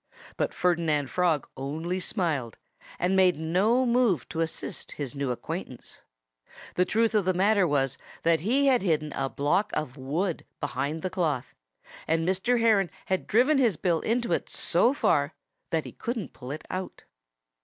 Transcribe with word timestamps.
But 0.35 0.51
Ferdinand 0.51 1.11
Frog 1.11 1.47
only 1.55 1.99
smiled 1.99 2.57
and 2.97 3.15
made 3.15 3.37
no 3.37 3.85
move 3.85 4.27
to 4.29 4.39
assist 4.41 4.93
his 4.93 5.13
new 5.13 5.29
acquaintance. 5.29 6.01
The 6.73 6.85
truth 6.85 7.13
of 7.13 7.23
the 7.25 7.35
matter 7.35 7.67
was 7.67 7.99
that 8.23 8.39
he 8.39 8.65
had 8.65 8.81
hidden 8.81 9.13
a 9.13 9.29
block 9.29 9.69
of 9.75 9.97
wood 9.97 10.43
behind 10.59 11.03
the 11.03 11.11
cloth, 11.11 11.53
and 12.07 12.27
Mr. 12.27 12.59
Heron 12.59 12.89
had 13.05 13.27
driven 13.27 13.59
his 13.59 13.77
bill 13.77 13.99
into 13.99 14.31
it 14.33 14.49
so 14.49 14.91
far 14.91 15.35
that 15.69 15.85
he 15.85 15.91
couldn't 15.91 16.33
pull 16.33 16.49
it 16.49 16.65
out. 16.71 17.03